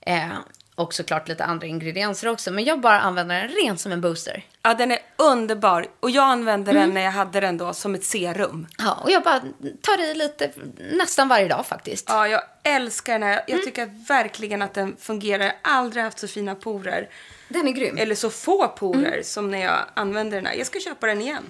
[0.00, 0.36] Eh,
[0.74, 2.50] Och såklart lite andra ingredienser också.
[2.50, 4.44] Men jag bara använder den rent som en booster.
[4.62, 5.86] Ja, den är underbar.
[6.00, 8.66] Och jag använde den när jag hade den då som ett serum.
[8.78, 9.40] Ja, och jag bara
[9.82, 10.50] tar i lite
[10.92, 12.06] nästan varje dag faktiskt.
[12.08, 13.44] Ja, jag älskar den här.
[13.46, 15.44] Jag tycker verkligen att den fungerar.
[15.44, 17.08] Jag har aldrig haft så fina porer.
[17.48, 17.98] Den är grym.
[17.98, 20.54] Eller så få porer som när jag använder den här.
[20.54, 21.42] Jag ska köpa den igen.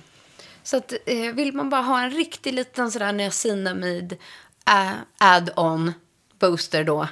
[0.66, 4.12] Så att, eh, vill man bara ha en riktig liten sådär niacinamid
[4.68, 5.92] eh, add-on
[6.38, 7.08] booster då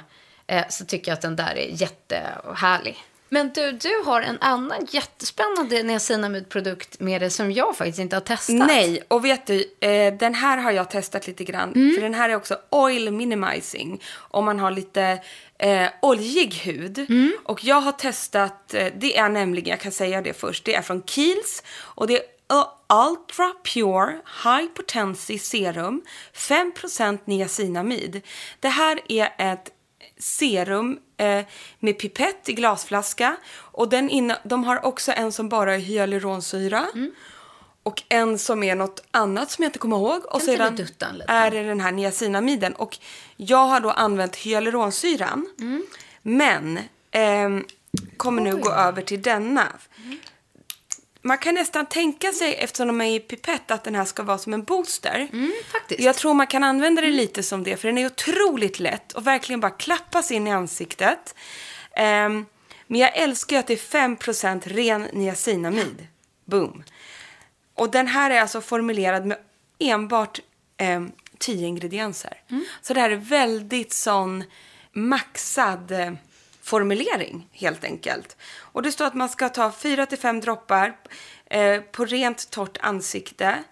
[0.47, 3.03] eh, så tycker jag att den där är jättehärlig.
[3.29, 8.21] Men du, du har en annan jättespännande niacinamidprodukt med dig som jag faktiskt inte har
[8.21, 8.55] testat.
[8.55, 11.73] Nej, och vet du, eh, den här har jag testat lite grann.
[11.73, 14.01] För den här är också oil minimizing.
[14.15, 15.21] Om man har lite
[15.59, 17.05] eh, oljig hud.
[17.43, 20.81] Och jag har testat, eh, det är nämligen, jag kan säga det först, det är
[20.81, 21.63] från Kiehl's.
[21.79, 22.34] Och det är
[22.89, 26.01] Ultra Pure High Potency Serum,
[26.33, 28.21] 5% niacinamid.
[28.59, 29.71] Det här är ett
[30.17, 31.45] serum eh,
[31.79, 33.37] med pipett i glasflaska.
[33.55, 36.87] Och den inne, de har också en som bara är hyaluronsyra.
[37.83, 40.25] Och en som är något annat som jag inte kommer ihåg.
[40.25, 40.77] Och sedan
[41.27, 42.73] är det den här niacinamiden.
[42.75, 42.97] Och
[43.37, 45.47] jag har då använt hyaluronsyran.
[46.21, 46.79] Men
[47.11, 47.65] ehm,
[48.17, 49.67] kommer nu gå över till denna.
[51.25, 54.37] Man kan nästan tänka sig, eftersom de är i pipett, att den här ska vara
[54.37, 55.27] som en booster.
[55.71, 55.99] faktiskt.
[56.01, 59.27] Jag tror man kan använda det lite som det, för den är otroligt lätt och
[59.27, 61.35] verkligen bara klappas in i ansiktet.
[61.95, 62.45] Ehm,
[62.87, 66.07] men jag älskar ju att det är 5% ren niacinamid.
[66.45, 66.83] Boom.
[67.73, 69.37] Och den här är alltså formulerad med
[69.79, 70.39] enbart
[70.77, 72.41] ehm, 10 ingredienser.
[72.81, 74.43] Så det här är väldigt sån
[74.93, 76.13] maxad eh,
[76.65, 78.37] formulering helt enkelt.
[78.59, 80.97] Och det står att man ska ta 4-5 droppar
[81.45, 83.63] eh, på rent torrt ansikte.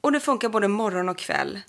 [0.00, 1.60] Och det funkar både morgon och kväll.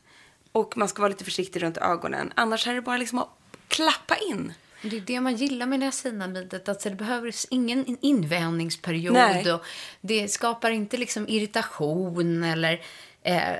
[0.51, 2.33] Och man ska vara lite försiktig runt ögonen.
[2.35, 3.29] Annars är det bara liksom att
[3.67, 4.53] klappa in.
[4.81, 6.69] Det är det man gillar med niacinamidet.
[6.69, 9.13] Alltså det behöver ingen invänjningsperiod.
[9.13, 9.53] Nej.
[9.53, 9.65] Och
[10.01, 12.81] det skapar inte liksom irritation eller...
[13.21, 13.53] Eh,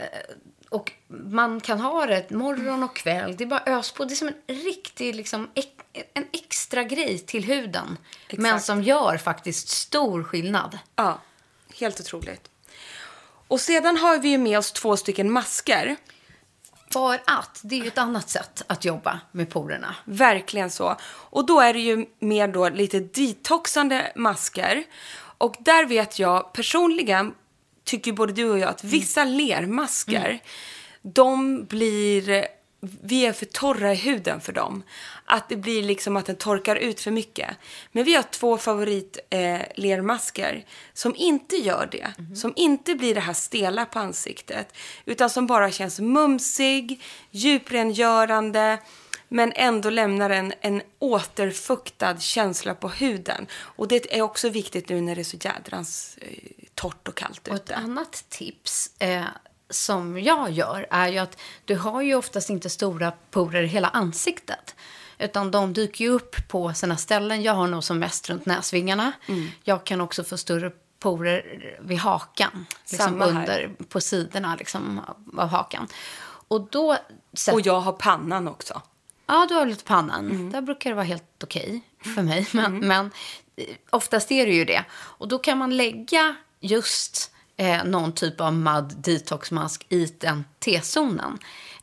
[0.69, 3.35] och man kan ha det morgon och kväll.
[3.37, 4.05] Det är bara ös på.
[4.05, 5.49] Det är som en riktig liksom,
[6.13, 7.97] en extra grej till huden.
[8.31, 10.77] Men som gör faktiskt stor skillnad.
[10.95, 11.21] Ja,
[11.79, 12.49] helt otroligt.
[13.47, 15.95] Och sedan har vi ju med oss två stycken masker.
[16.89, 19.95] För att det är ju ett annat sätt att jobba med porerna.
[20.05, 20.95] Verkligen så.
[21.05, 24.83] Och då är det ju mer då lite detoxande masker.
[25.37, 27.33] Och där vet jag personligen,
[27.87, 30.39] tycker både du och jag, att vissa lermasker,
[31.01, 32.47] de blir,
[33.03, 34.83] vi är för torra i huden för dem.
[35.25, 37.49] Att det blir liksom att den torkar ut för mycket.
[37.91, 39.61] Men vi har två favorit eh,
[40.93, 42.35] som inte gör det.
[42.35, 44.73] Som inte blir det här stela på ansiktet.
[45.05, 48.77] Utan som bara känns mumsig, djuprengörande
[49.27, 53.47] men ändå lämnar en, en återfuktad känsla på huden.
[53.53, 56.37] Och det är också viktigt nu när det är så jädrans eh,
[56.75, 57.75] torrt och kallt Och ett ute.
[57.75, 59.23] annat tips eh,
[59.69, 63.87] som jag gör är ju att du har ju oftast inte stora porer i hela
[63.87, 64.75] ansiktet.
[65.19, 67.43] Utan de dyker ju upp på sina ställen.
[67.43, 69.11] Jag har nog som mest runt näsvingarna.
[69.27, 69.47] Mm.
[69.63, 72.65] Jag kan också få större porer vid hakan.
[72.91, 75.01] Liksom under, på sidorna liksom,
[75.37, 75.87] av hakan.
[76.47, 76.97] Och då...
[77.33, 78.81] sätt- Och jag har pannan också.
[79.27, 80.31] Ja, du har lite pannan.
[80.31, 80.51] Mm.
[80.51, 81.81] Där brukar det vara helt okej
[82.15, 82.47] för mig.
[82.51, 83.11] Men, men
[83.55, 84.85] eh, oftast är det ju det.
[84.93, 91.37] Och då kan man lägga just eh, någon typ av mud detoxmask i den T-zonen.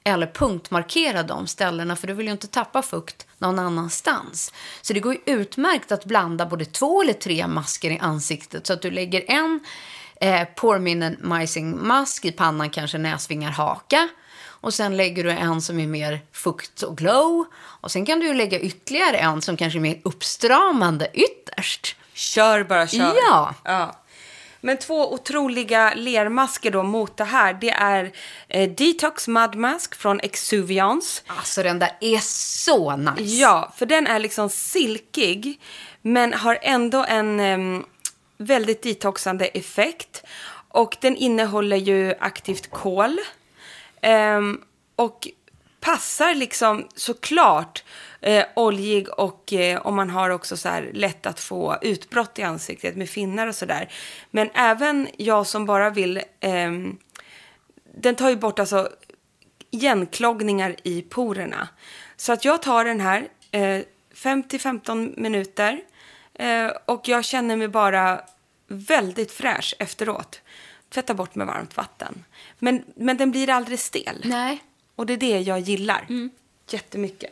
[0.05, 4.53] Eller punktmarkera de ställena, för du vill ju inte tappa fukt någon annanstans.
[4.83, 8.67] Så det går ju utmärkt att blanda både två eller tre masker i ansiktet.
[8.67, 9.61] Så att du lägger en
[10.21, 14.09] eh, pore minimizing mask i pannan, kanske näsvingar, haka.
[14.65, 17.45] Och sen lägger du en som är mer fukt och glow.
[17.81, 21.97] Och sen kan du lägga ytterligare en som kanske är mer uppstramande ytterst.
[22.15, 23.15] Kör bara, kör.
[23.17, 23.55] Ja.
[23.65, 24.01] ja.
[24.61, 28.13] Men två otroliga lermasker då mot det här, det är
[28.49, 31.23] eh, Detox Mud Mask från Exuviance.
[31.27, 32.19] Alltså den där är
[32.65, 33.23] så nice.
[33.23, 35.61] Ja, för den är liksom silkig
[36.03, 37.85] men har ändå en em,
[38.39, 40.23] väldigt detoxande effekt.
[40.69, 43.19] Och den innehåller ju aktivt kol.
[44.05, 44.61] Em,
[44.97, 45.29] och
[45.81, 47.85] passar liksom såklart
[48.21, 52.43] eh, oljig och eh, om man har också så här lätt att få utbrott i
[52.43, 53.93] ansiktet med finnar och sådär.
[54.31, 56.99] Men även jag som bara vill ehm,
[57.95, 58.89] den tar ju bort alltså
[59.71, 61.69] igenkloggningar i porerna.
[62.17, 63.81] Så att jag tar den här eh,
[64.15, 65.81] 5-15 minuter
[66.35, 68.21] eh, och jag känner mig bara
[68.69, 70.41] väldigt fräsch efteråt.
[70.95, 72.25] Tvätta bort med varmt vatten.
[72.59, 74.21] Men, men den blir aldrig stel.
[74.25, 74.63] Nej.
[74.97, 76.07] Och det är det jag gillar
[76.71, 77.31] jättemycket.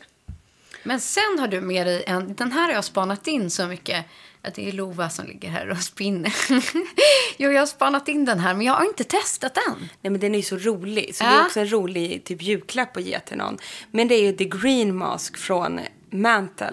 [0.83, 4.05] Men sen har du med dig en, den här har jag spanat in så mycket.
[4.43, 6.35] Att det är Lova som ligger här och spinner.
[7.37, 9.79] jo, jag har spanat in den här, men jag har inte testat den.
[10.01, 11.15] Nej men den är ju så rolig.
[11.17, 11.31] Så Ja.
[11.31, 13.59] det är också en rolig typ julklapp att ge till någon.
[13.91, 15.81] Men det är ju The Green Mask från
[16.13, 16.73] Mantle.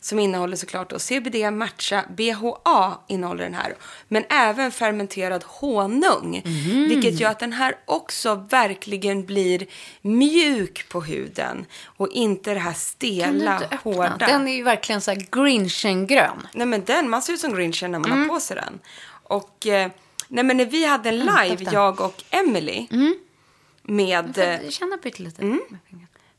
[0.00, 3.74] Som innehåller såklart då CBD, matcha, BHA innehåller den här.
[4.08, 6.42] Men även fermenterad honung.
[6.44, 6.88] Mhm.
[6.88, 9.66] Vilket gör att den här också verkligen blir
[10.02, 11.66] mjuk på huden.
[11.84, 14.16] Och inte det här stela, hårda.
[14.18, 16.46] Den är ju verkligen så här grinchen-grön.
[16.52, 18.28] Nej men den, man ser ut som Grinchen när man Mm.
[18.28, 18.78] har på sig den.
[19.22, 19.90] Och eh,
[20.28, 21.72] nej men när vi hade en live, öppna.
[21.72, 22.86] jag och Emily.
[23.82, 25.42] Med, eh, Får Känna pyttelite.
[25.42, 25.60] Mm.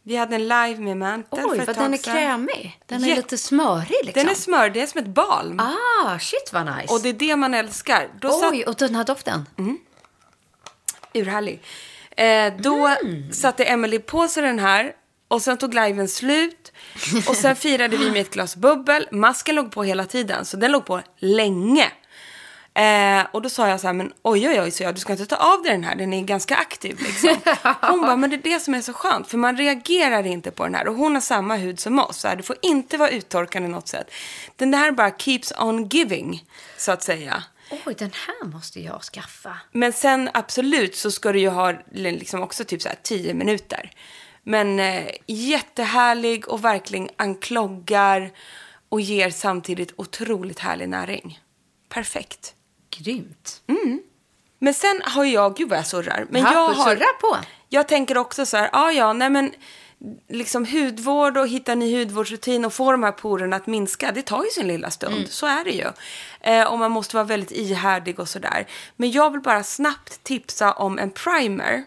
[0.08, 2.13] Vi hade en live med Mantel Oj, för ett tag den är sedan.
[2.15, 2.80] krämig.
[2.86, 4.24] Den är Jätte- lite smörig liksom.
[4.24, 5.60] Den är smör, det är som ett balm.
[5.60, 6.94] Ah, shit vad nice.
[6.94, 8.08] Och det är det man älskar.
[8.22, 9.46] Då satt, Oj, och den här doften.
[11.13, 11.62] urhärlig.
[12.18, 13.34] Eh, då Mm.
[13.34, 14.94] satte Emily på sig den här
[15.28, 16.72] och sen tog liven slut.
[17.28, 19.08] Och sen firade vi med ett glas bubbel.
[19.12, 21.91] Masken låg på hela tiden, så den låg på länge.
[22.76, 25.12] Eh, och då sa jag så här, men oj oj oj, så jag, du ska
[25.14, 27.36] inte ta av dig den här, den är ganska aktiv liksom.
[27.82, 30.64] Hon bara, men det är det som är så skönt, för man reagerar inte på
[30.64, 30.88] den här.
[30.88, 33.88] Och hon har samma hud som oss, så här, det får inte vara uttorkande något
[33.88, 34.12] sätt.
[34.56, 36.44] Den här bara keeps on giving,
[36.78, 37.44] så att säga.
[37.86, 39.58] Oj, den här måste jag skaffa.
[39.72, 43.92] Men sen absolut så ska du ju ha liksom också typ så här 10 minuter.
[44.44, 48.32] Men eh, jättehärlig och verkligen ankloggar
[48.90, 51.40] och ger samtidigt otroligt härlig näring.
[51.90, 52.55] Perfekt.
[52.97, 53.62] Grymt.
[54.60, 56.25] Men sen har jag, gud vad jag surrar.
[56.29, 57.38] Men Ja, jag har, på.
[57.69, 59.51] Jag tänker också så här, ja ja, nej men
[60.29, 64.43] liksom hudvård och hitta ny hudvårdsrutin och få de här porerna att minska, det tar
[64.43, 65.27] ju sin lilla stund.
[65.29, 65.88] Så är det ju.
[66.41, 68.67] Eh, och man måste vara väldigt ihärdig och sådär.
[68.95, 71.84] Men jag vill bara snabbt tipsa om en primer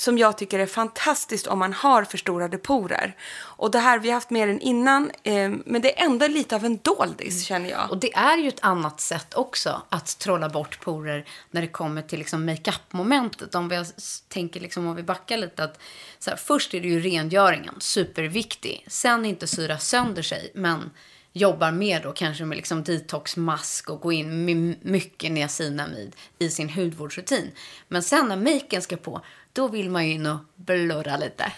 [0.00, 3.16] som jag tycker är fantastiskt om man har förstorade porer.
[3.40, 6.56] Och det här, vi har haft med den innan, eh, men det är ändå lite
[6.56, 7.90] av en doldis känner jag.
[7.90, 12.02] Och det är ju ett annat sätt också att trolla bort porer när det kommer
[12.02, 13.54] till liksom makeup-momentet.
[13.54, 13.84] Om vi
[14.28, 15.80] tänker liksom om vi backar lite att
[16.26, 18.84] här, först är det ju rengöringen, superviktig.
[18.86, 20.90] Sen inte syra sönder sig, men
[21.32, 26.70] jobbar mer då kanske med liksom detoxmask och gå in med mycket niacinamid i sin
[26.70, 27.50] hudvårdsrutin.
[27.88, 31.52] Men sen när maken ska på, då vill man ju in och blurra lite.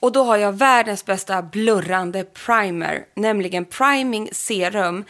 [0.00, 5.04] Och då har jag världens bästa blurrande primer, nämligen Priming Serum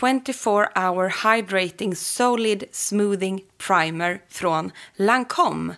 [0.00, 5.74] 24 Hour Hydrating Solid Smoothing Primer från Lancome.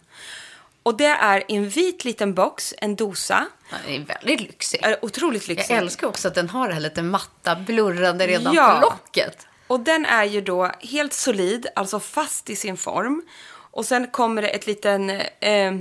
[0.82, 3.46] Och det är en vit liten box, en dosa.
[3.86, 4.80] Det är väldigt lyxig.
[4.82, 5.74] Är otroligt lyxig.
[5.74, 8.78] Jag älskar också att den har det här lite matta, blurrande redan Ja.
[8.80, 9.46] på locket.
[9.66, 13.22] Och den är ju då helt solid, alltså fast i sin form.
[13.50, 15.72] Och sen kommer det ett liten, eh,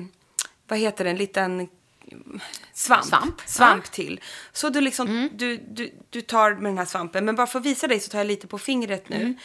[0.69, 1.67] vad heter det, en liten
[2.73, 3.05] svamp.
[3.05, 3.41] Svamp.
[3.45, 3.91] Svamp Ja.
[3.91, 4.21] till.
[4.51, 7.25] Så du liksom, du, du, du tar med den här svampen.
[7.25, 9.35] Men bara för att visa dig så tar jag lite på fingret nu.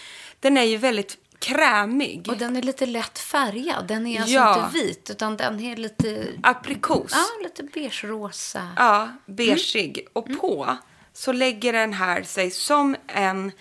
[0.40, 2.28] Den är ju väldigt krämig.
[2.28, 3.86] Och den är lite lätt färgad.
[3.86, 4.64] Den är alltså Ja.
[4.64, 7.12] inte vit, utan den är lite, Aprikos.
[7.12, 8.68] ja, lite beige-rosa.
[8.76, 10.06] Ja, beigeig.
[10.12, 10.76] Och på
[11.12, 13.52] så lägger den här sig som en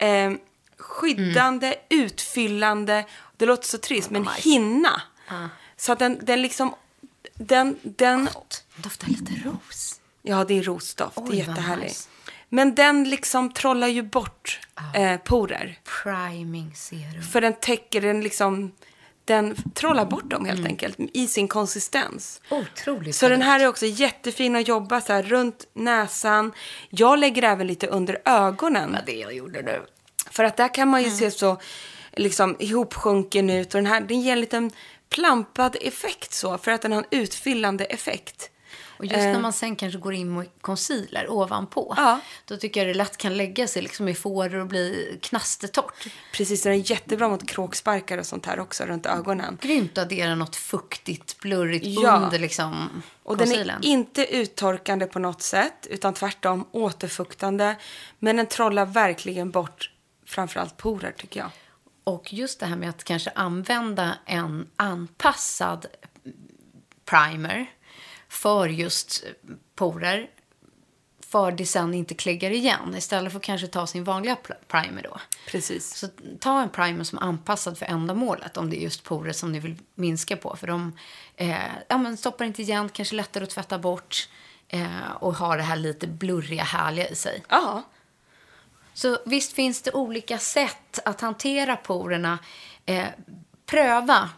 [0.00, 0.32] eh,
[0.76, 3.04] skyddande, utfyllande,
[3.36, 5.02] det låter så trist, men hinna.
[5.76, 6.74] Så att den, den liksom,
[7.38, 8.28] den, den, Den
[8.76, 10.00] doftar lite ros.
[10.22, 11.88] ja det är rosdoft, det är Oj, jättehärligt.
[11.88, 12.08] nice.
[12.48, 14.60] Men den liksom trollar ju bort
[14.94, 15.78] eh, porer.
[16.02, 17.22] Priming serum.
[17.32, 18.72] För den täcker, den liksom,
[19.24, 20.56] den trollar bort dem Mm.
[20.56, 22.40] helt enkelt i sin konsistens.
[22.50, 26.52] Otroligt Så den här är också jättefin att jobba så här runt näsan.
[26.90, 28.92] Jag lägger även lite under ögonen.
[28.92, 29.82] Vad det jag gjorde nu.
[30.30, 31.18] För att där kan man ju Mm.
[31.18, 31.60] se så
[32.12, 33.74] liksom ihopsjunken ut.
[33.74, 34.70] Och den här den ger en liten
[35.08, 36.58] plampad effekt så.
[36.58, 38.50] För att den har en utfyllande effekt.
[38.98, 41.94] Och just när man sen kanske går in med concealer ovanpå.
[41.96, 42.20] Ja.
[42.44, 46.06] Då tycker jag det lätt kan lägga sig liksom i fåror och bli knastertorrt.
[46.32, 49.58] Precis, den är jättebra mot kråksparkar och sånt här också runt ögonen.
[49.60, 52.16] Grymt att addera något fuktigt, blurrigt Ja.
[52.16, 57.76] under liksom Och den är inte uttorkande på något sätt, utan tvärtom återfuktande.
[58.18, 59.90] Men den trollar verkligen bort
[60.26, 61.50] framförallt porer tycker jag.
[62.08, 65.86] Och just det här med att kanske använda en anpassad
[67.04, 67.70] primer
[68.28, 69.24] för just
[69.74, 70.30] porer
[71.26, 72.94] för det sen inte kläggar igen.
[72.96, 74.36] Istället för att kanske ta sin vanliga
[74.68, 75.20] primer då.
[75.46, 75.94] Precis.
[75.94, 76.08] Så
[76.40, 79.60] ta en primer som är anpassad för ändamålet om det är just porer som ni
[79.60, 80.56] vill minska på.
[80.56, 80.92] För de
[81.36, 81.56] eh,
[81.88, 84.28] ja, men stoppar inte igen, kanske lättare att tvätta bort
[84.68, 87.42] eh, och har det här lite blurriga, härliga i sig.
[87.48, 87.82] Ja.
[88.98, 92.38] Så visst finns det olika sätt att hantera porerna.
[92.86, 93.04] Eh,
[93.66, 94.30] pröva.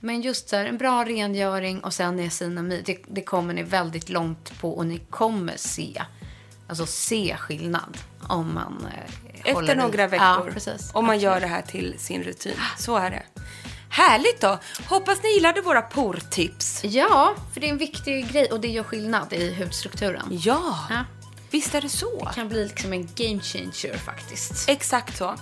[0.00, 4.08] Men just så här, en bra rengöring och sen niacinamid, det, det kommer ni väldigt
[4.08, 6.02] långt på och ni kommer se
[6.68, 9.76] alltså se skillnad om man eh, Efter i.
[9.76, 10.50] några Ja, veckor.
[10.50, 10.90] precis.
[10.94, 12.56] om man gör det här till sin rutin.
[12.78, 13.22] Så är det.
[13.90, 14.58] Härligt då!
[14.88, 16.84] Hoppas ni gillade våra portips.
[16.84, 20.26] Ja, för det är en viktig grej och det gör skillnad i hudstrukturen.
[20.30, 21.04] Ja, Ja.
[21.50, 22.24] Visst är det så.
[22.24, 24.68] Det kan bli liksom en game changer faktiskt.
[24.68, 25.34] Exakt så.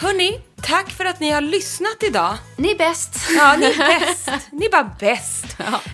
[0.00, 2.36] Hörni, tack för att ni har lyssnat idag.
[2.56, 3.16] Ni är bäst.
[3.36, 4.30] Ja, ni är bäst.
[4.52, 5.44] Ni är bara bäst.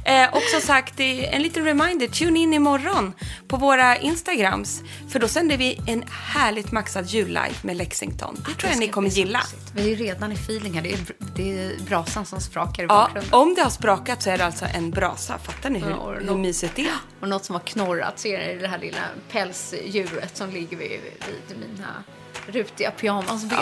[0.04, 2.06] Eh, och som sagt, en liten reminder.
[2.08, 3.12] Tune in imorgon
[3.48, 4.80] på våra Instagrams.
[5.10, 8.34] För då sänder vi en härligt maxad jullive med Lexington.
[8.48, 9.40] Det tror jag ni kommer gilla.
[9.74, 10.82] Vi är redan i feeling här.
[10.82, 10.98] Det är,
[11.36, 13.34] det är brasan som sprakar i Ja, bakgrunden.
[13.34, 15.38] om det har sprakat så är det alltså en brasa.
[15.38, 16.88] Fattar ni hur, Ja, och hur nå- mysigt det är?
[17.20, 18.98] Och något som har knorrat så är det det här lilla
[19.30, 22.04] pälsdjuret som ligger vid, vid mina
[22.46, 23.58] rutiga pyjamasben.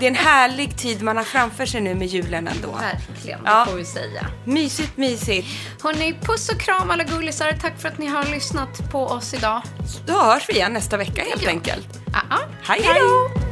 [0.00, 2.68] Det är en härlig tid man har framför sig nu med julen ändå.
[2.72, 3.64] Verkligen, Ja.
[3.64, 4.26] det får vi säga.
[4.44, 5.48] Mysigt, mysigt.
[5.82, 7.52] Hörni, puss och kram alla gullisar.
[7.60, 9.62] Tack för att ni har lyssnat på oss idag.
[10.06, 11.88] Då hörs vi igen nästa vecka helt enkelt.
[12.12, 12.38] Ah, ah.
[12.62, 13.51] Hej, hej!